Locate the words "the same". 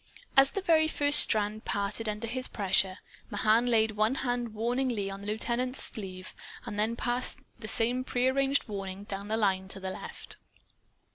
7.59-8.03